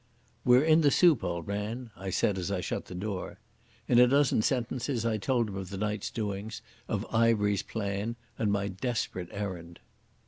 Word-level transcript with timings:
"We're 0.43 0.63
in 0.63 0.81
the 0.81 0.89
soup, 0.89 1.23
old 1.23 1.47
man," 1.47 1.91
I 1.95 2.09
said 2.09 2.39
as 2.39 2.49
I 2.49 2.59
shut 2.59 2.85
the 2.85 2.95
door. 2.95 3.37
In 3.87 3.99
a 3.99 4.07
dozen 4.07 4.41
sentences 4.41 5.05
I 5.05 5.17
told 5.19 5.47
him 5.49 5.55
of 5.55 5.69
the 5.69 5.77
night's 5.77 6.09
doings, 6.09 6.63
of 6.87 7.05
Ivery's 7.13 7.61
plan 7.61 8.15
and 8.39 8.51
my 8.51 8.67
desperate 8.67 9.29
errand. 9.31 9.79